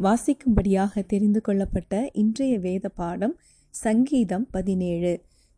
[0.00, 3.34] வாசிக்கும்படியாக தெரிந்து கொள்ளப்பட்ட இன்றைய வேத பாடம்
[3.70, 5.12] சங்கீதம் பதினேழு.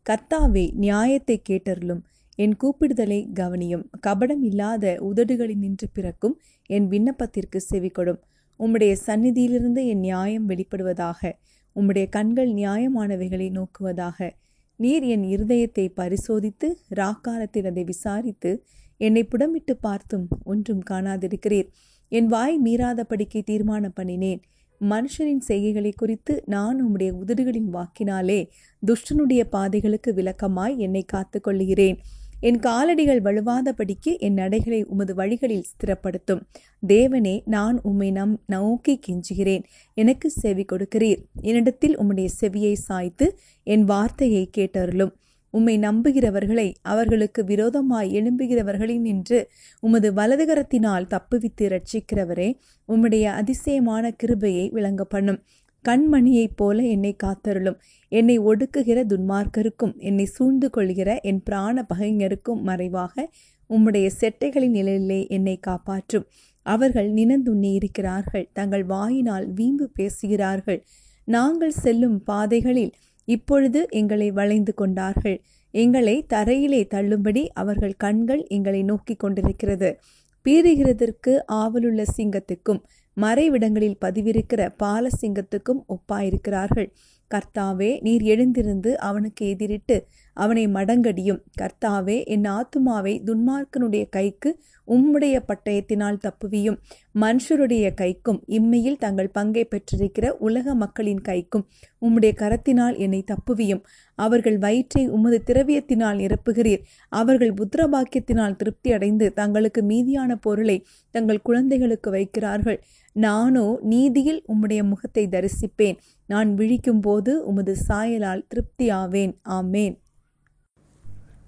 [0.05, 2.01] கர்த்தாவே நியாயத்தை கேட்டருளும்.
[2.35, 3.83] என் கூப்பிடுதலை கவனியும்.
[4.07, 6.35] கபடம் இல்லாத உதடுகளில் நின்று பிறக்கும்
[6.65, 8.19] என் விண்ணப்பத்திற்கு செவிக்கொடும்
[8.59, 11.31] உம்முடைய சந்நிதியிலிருந்து என் நியாயம் வெளிப்படுவதாக.
[11.75, 14.29] உம்முடைய கண்கள் நியாயமானவைகளை நோக்குவதாக.
[14.75, 18.51] நீர் என் இருதயத்தை பரிசோதித்து ராக்காலத்தில் அதை விசாரித்து
[18.97, 21.69] என்னை புடமிட்டு பார்த்தும் ஒன்றும் காணாதிருக்கிறீர்.
[22.13, 24.41] என் வாய் மீறாதபடிக்கு தீர்மானம் பண்ணினேன்.
[24.89, 28.49] மனுஷரின் செய்கைகளை குறித்து நான் உம்முடைய உதடுகளின் வாக்கினாலே
[28.85, 31.97] துஷ்டனுடைய பாதைகளுக்கு விளக்கமாய் என்னை காத்து கொள்ளுகிறேன்.
[32.39, 36.41] என் காலடிகள் வலுவாதபடிக்கு என் நடைகளை உமது வழிகளில் ஸ்திரப்படுத்தும்.
[36.87, 39.63] தேவனே நான் உம்மை நம் நோக்கி கெஞ்சுகிறேன்.
[39.93, 41.23] எனக்கு செவி கொடுக்கிறீர்.
[41.41, 45.11] என்னிடத்தில் உம்முடைய செவியை சாய்த்து என் வார்த்தையை கேட்டருளும்.
[45.51, 49.39] உம்மை நம்புகிறவர்களை அவர்களுக்கு விரோதமாய் எழும்புகிறவர்களை நின்று
[49.79, 52.49] உமது வலதுகரத்தினால் தப்புவித்து ரட்சிக்கிறவரே
[52.87, 55.41] உம்முடைய அதிசயமான கிருபையை விளங்க பண்ணும்
[55.89, 57.77] கண்மணியைப் போல என்னை காத்தருளும்.
[58.07, 63.29] என்னை ஒடுக்குகிற துன்மார்க்கருக்கும் என்னை சூழ்ந்து கொள்கிற என் பிராண பகைஞருக்கும் மறைவாக
[63.69, 66.25] உம்முடைய செட்டைகளின் நிலையிலே என்னை காப்பாற்றும்.
[66.65, 68.49] அவர்கள் நினந்துண்ணி இருக்கிறார்கள்.
[68.53, 70.83] தங்கள் வாயினால் வீம்பு பேசுகிறார்கள்.
[71.27, 72.93] நாங்கள் செல்லும் பாதைகளில்
[73.25, 75.41] இப்பொழுது எங்களை வளைந்து கொண்டார்கள்.
[75.71, 79.99] எங்களை தரையிலே தள்ளும்படி அவர்கள் கண்கள் எங்களை நோக்கி கொண்டிருக்கிறது.
[80.45, 82.81] பீறுகிறதற்கு ஆவலுள்ள சிங்கத்துக்கும்
[83.21, 86.91] மறைவிடங்களில் பதிவிருக்கிற பாலசிங்கத்துக்கும் ஒப்பாயிருக்கிறார்கள்.
[87.31, 91.41] கர்த்தாவே நீர் எழுந்திருந்து அவனுக்கு எதிரிட்டு அவனை மடங்கடியும்.
[91.61, 96.77] கர்த்தாவே என் ஆத்துமாவை துன்மார்க்கனுடைய கைக்கு உம்முடைய பட்டயத்தினால் தப்புவியும்.
[97.19, 101.65] மனுஷருடைய கைக்கும் இம்மையில் தங்கள் பங்கை பெற்றிருக்கிற உலக மக்களின் கைக்கும்
[102.01, 103.83] உம்முடைய கரத்தினால் என்னை தப்புவியும்.
[104.15, 106.83] அவர்கள் வயிற்றை உமது திரவியத்தினால் நிரப்புகிறீர்.
[107.09, 112.79] அவர்கள் புத்திரபாக்கியத்தினால் திருப்தி அடைந்து தங்களுக்கு மீதியான பொருளை தங்கள் குழந்தைகளுக்கு வைக்கிறார்கள்.
[113.13, 115.97] நானோ நீதியில் உம்முடைய முகத்தை தரிசிப்பேன்.
[116.25, 119.33] நான் விழிக்கும் போது உமது சாயலால் திருப்தியாவேன்.
[119.49, 119.95] ஆமேன்.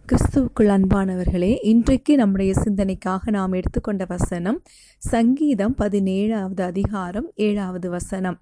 [0.09, 4.57] கிறிஸ்துவுக்குள் அன்பானவர்களே இன்றைக்கு நம்முடைய சிந்தனைக்காக நாம் எடுத்துக்கொண்ட வசனம்
[5.01, 8.37] சங்கீதம் பதினேழாவது அதிகாரம் ஏழாவது வசனம்.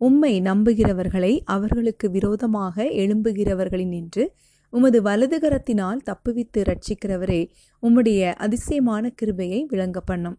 [0.00, 4.24] உம்மை நம்புகிறவர்களை அவர்களுக்கு விரோதமாக எழும்புகிறவர்களின் நின்று
[4.72, 7.42] உமது வலதுகரத்தினால் தப்புவித்து ரட்சிக்கிறவரே
[7.82, 10.36] உம்முடைய அதிசயமான கிருபையை விளங்க பண்ணும்.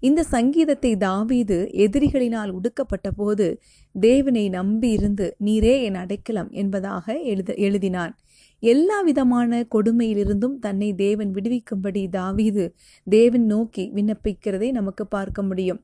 [0.00, 3.46] இந்த சங்கீதத்தை தாவீது எதிரிகளினால் உடுக்கப்பட்ட போது
[3.94, 8.14] தேவனை நம்பி இருந்து நீரே என் அடைக்கலம் என்பதாக எழுத எழுதினான்.
[8.62, 12.64] எல்லா விதமான கொடுமையிலிருந்தும் தன்னை தேவன் விடுவிக்கும்படி தாவீது
[13.06, 15.80] தேவன் நோக்கி விண்ணப்பிக்கிறதை நமக்கு பார்க்க முடியும்.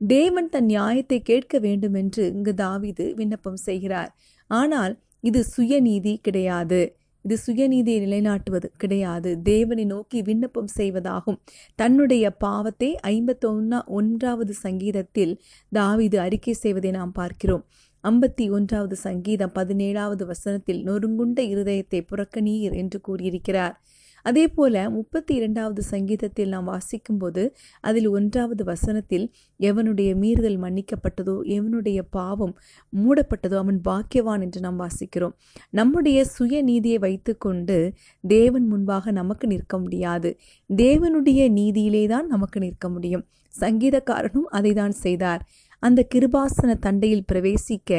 [0.00, 4.10] தேவன் தன் நியாயத்தை கேட்க வேண்டும் என்று இங்கு தாவீது விண்ணப்பம் செய்கிறார்.
[4.50, 6.80] ஆனால் இது சுயநீதி கிடையாது.
[7.24, 9.30] இது சுயநீதியை நிலைநாட்டுவது கிடையாது.
[9.42, 11.38] தேவனை நோக்கி விண்ணப்பம் செய்வதாகும்.
[11.78, 15.34] தன்னுடைய பாவத்தை ஐம்பத்தொன்னா ஒன்றாவது சங்கீதத்தில்
[15.72, 17.64] தாவிது அறிக்கை செய்வதை நாம் பார்க்கிறோம்.
[18.04, 23.74] ஐம்பத்தி ஒன்றாவது சங்கீதம் பதினேழாவது வசனத்தில் நொறுங்குண்ட இருதயத்தை புறக்கணீர் என்று கூறியிருக்கிறார்.
[24.26, 27.42] அதே போல முப்பத்தி இரண்டாவது சங்கீதத்தில் நாம் வாசிக்கும்போது
[27.80, 29.26] அதில் ஒன்றாவது வசனத்தில்
[29.60, 32.54] எவனுடைய மீறுதல் மன்னிக்கப்பட்டதோ எவனுடைய பாவம்
[32.92, 35.34] மூடப்பட்டதோ அவன் பாக்கியவான் என்று நாம் வாசிக்கிறோம்.
[35.70, 37.78] நம்முடைய சுய நீதியை வைத்துக்கொண்டு
[38.24, 40.32] தேவன் முன்பாக நமக்கு நிற்க முடியாது.
[40.70, 43.24] தேவனுடைய நீதியிலே தான் நமக்கு நிற்க முடியும்.
[43.54, 45.42] சங்கீதக்காரனும் அதை தான் செய்தார்.
[45.82, 47.92] அந்த கிருபாசன தண்டையில் பிரவேசிக்க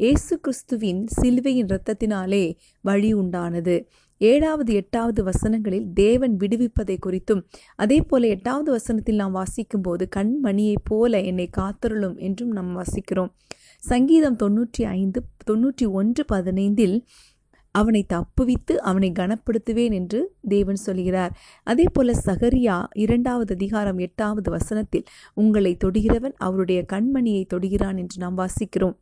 [0.00, 2.42] இயேசு கிறிஸ்துவின் சிலுவையின் இரத்தத்தினாலே
[2.80, 3.74] வழி உண்டானது.
[4.20, 7.42] ஏழாவது எட்டாவது வசனங்களில் தேவன் விடுவிப்பதை குறித்தும்
[7.76, 13.30] அதே போல எட்டாவது வசனத்தில் நாம் வாசிக்கும் போது கண்மணியைப் போல என்னை காத்தருளும் என்றும் நாம் வாசிக்கிறோம்.
[13.82, 16.96] சங்கீதம் தொன்னூற்றி ஐந்து தொன்னூற்றி ஒன்று பதினைந்தில்
[17.80, 21.32] அவனை தப்புவித்து அவனை கனப்படுத்துவேன் என்று தேவன் சொல்கிறார்.
[21.66, 28.96] அதே போல சகரியா இரண்டாவது அதிகாரம் எட்டாவது வசனத்தில் உங்களை தொடுகிறவன் அவருடைய கண்மணியை தொடுகிறான் என்று நாம் வாசிக்கிறோம்.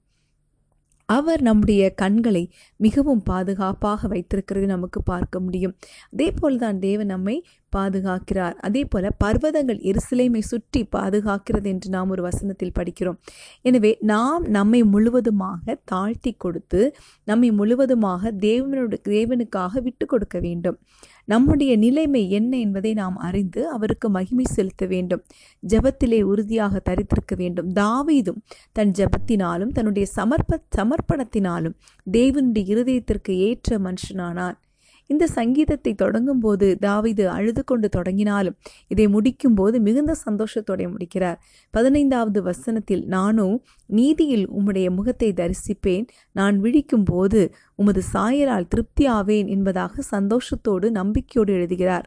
[1.09, 2.43] அவர் நம்முடைய கண்களை
[2.77, 5.75] மிகவும் பாதுகாப்பாக வைத்திருக்கிறது நமக்கு பார்க்க முடியும்.
[6.13, 7.37] அதே போல்தான் தேவன் நம்மை
[7.77, 8.57] பாதுகாக்கிறார்.
[8.67, 13.19] அதே போல பர்வதங்கள் எருசலேமை சுற்றி பாதுகாக்கிறது என்று நாம் ஒரு வசனத்தில் படிக்கிறோம்.
[13.63, 16.83] எனவே நாம் நம்மை முழுவதுமாக தாழ்த்தி கொடுத்து
[17.25, 20.79] நம்மை முழுவதுமாக தேவனோட தேவனுக்காக விட்டு கொடுக்க வேண்டும்.
[21.25, 25.23] நம்முடைய நிலைமை என்ன என்பதை நாம் அறிந்து அவருக்கு மகிமை செலுத்த வேண்டும்.
[25.63, 27.69] ஜபத்திலே உறுதியாக தரித்திருக்க வேண்டும்.
[27.73, 28.41] தாவீதும்
[28.73, 34.59] தன் ஜபத்தினாலும் தன்னுடைய சமர்ப்ப சமர்ப்பணத்தினாலும் தேவனுடைய இருதயத்திற்கு ஏற்ற மனுஷனானார்.
[35.07, 38.57] இந்த சங்கீதத்தை தொடங்கும் போது தாவிது அழுது கொண்டு தொடங்கினாலும்
[38.89, 41.39] இதை முடிக்கும் போது மிகுந்த சந்தோஷத்தோட முடிக்கிறார்.
[41.71, 43.49] பதினைந்தாவது வசனத்தில் நானோ
[43.91, 46.07] நீதியில் உம்முடைய முகத்தை தரிசிப்பேன்.
[46.33, 47.41] நான் விழிக்கும் போது
[47.75, 52.07] உமது சாயலால் திருப்தி ஆவேன் என்பதாக சந்தோஷத்தோடு நம்பிக்கையோடு எழுதுகிறார்.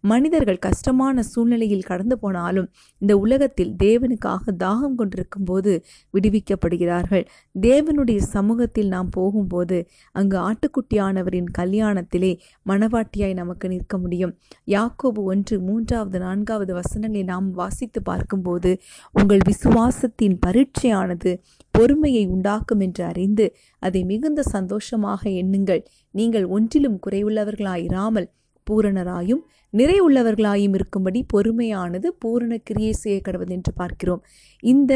[0.00, 2.68] மனிதர்கள் கஷ்டமான சூழ்நிலையில் கடந்து போனாலும்
[2.98, 5.72] இந்த உலகத்தில் தேவனுக்காக தாகம் கொண்டிருக்கும் போது
[6.14, 7.24] விடுவிக்கப்படுகிறார்கள்.
[7.60, 9.78] தேவனுடைய சமூகத்தில் நாம் போகும்போது
[10.12, 12.32] அங்கு ஆட்டுக்குட்டியானவரின் கல்யாணத்திலே
[12.66, 14.34] மனவாட்டியாய் நமக்கு நிற்க முடியும்.
[14.66, 18.70] யாக்கோபு ஒன்று மூன்றாவது நான்காவது வசனங்களை நாம் வாசித்து பார்க்கும்போது
[19.12, 21.32] உங்கள் விசுவாசத்தின் பரீட்சையானது
[21.76, 23.46] பொறுமையை உண்டாக்கும் என்று அறிந்து
[23.82, 25.82] அதை மிகுந்த சந்தோஷமாக எண்ணுங்கள்.
[26.14, 28.28] நீங்கள் ஒன்றிலும் குறைவுள்ளவர்களாயிராமல்
[28.66, 29.42] பூரணராயும்
[29.72, 34.22] நிறைவுள்ளவர்களாயும் இருக்கும்படி பொறுமையானது பூரண கிரியை செய்ய என்று பார்க்கிறோம்.
[34.64, 34.92] இந்த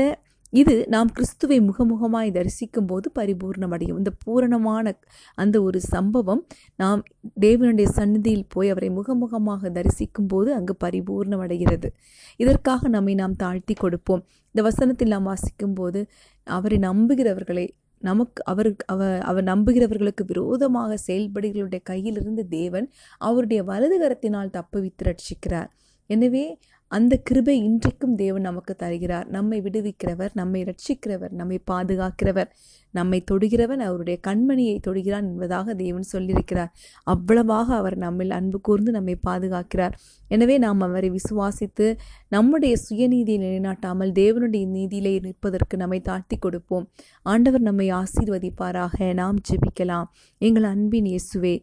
[0.52, 3.98] இது நாம் கிறிஸ்துவை முகமுகமாய் தரிசிக்கும் போது பரிபூர்ணமடையும்.
[4.00, 4.94] இந்த பூரணமான
[5.34, 6.42] அந்த ஒரு சம்பவம்
[6.76, 7.02] நாம்
[7.40, 11.90] தேவனுடைய சந்நிதியில் போய் அவரை முகமுகமாக தரிசிக்கும் போது அங்கு பரிபூர்ணமடைகிறது.
[12.36, 14.24] இதற்காக நம்மை நாம் தாழ்த்தி கொடுப்போம்.
[14.54, 16.02] இந்த வசனத்தில் நாம் வாசிக்கும் போது
[16.46, 17.66] அவரை நம்புகிறவர்களை
[18.02, 19.00] நமக்கு அவர் அவ
[19.30, 22.86] அவர் நம்புகிறவர்களுக்கு விரோதமாக செயல்படுகளுடைய கையிலிருந்து தேவன்
[23.20, 25.70] அவருடைய வலது கரத்தினால் தப்புவித்து ரட்சிக்கிறார்.
[26.10, 26.44] எனவே
[26.92, 29.26] அந்த கிருபை இன்றைக்கும் தேவன் நமக்கு தருகிறார்.
[29.28, 32.48] நம்மை விடுவிக்கிறவர் நம்மை ரட்சிக்கிறவர் நம்மை பாதுகாக்கிறவர்
[32.94, 36.70] நம்மை தொடுகிறவன் அவருடைய கண்மணியை தொடுகிறான் என்பதாக தேவன் சொல்லியிருக்கிறார்.
[37.04, 39.94] அவ்வளவாக அவர் நம்மில் அன்பு கூர்ந்து நம்மை பாதுகாக்கிறார்.
[40.28, 41.86] எனவே நாம் அவரை விசுவாசித்து
[42.28, 46.88] நம்முடைய சுயநீதியை நிலைநாட்டாமல் தேவனுடைய நீதியிலே நிற்பதற்கு நம்மை தாழ்த்தி கொடுப்போம்.
[47.22, 49.14] ஆண்டவர் நம்மை ஆசீர்வதிப்பாராக.
[49.14, 50.10] நாம் ஜெபிக்கலாம்.
[50.38, 51.54] எங்கள் அன்பின் இயேசுவே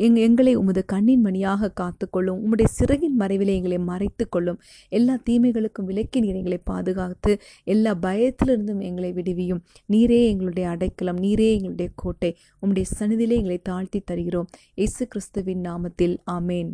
[0.00, 2.38] எங் எங்களை உமது கண்ணின் மணியாக காத்துக்கொள்ளும்.
[2.40, 7.32] உம்முடைய சிறகின் மறைவிலே எங்களை மறைத்து கொள்ளும் எல்லா தீமைகளுக்கும் விலக்கி நீர் எங்களை பாதுகாத்து
[7.64, 9.60] எல்லா பயத்திலிருந்தும் எங்களை விடுவியும்.
[9.92, 12.36] நீரே எங்களுடைய அடைக்கலம் நீரே எங்களுடைய கோட்டை.
[12.62, 14.48] உம்முடைய சன்னிதியிலே எங்களை தாழ்த்தி தருகிறோம்.
[14.74, 16.16] இயேசு கிறிஸ்துவின் நாமத்தில்.
[16.30, 16.72] ஆமேன்.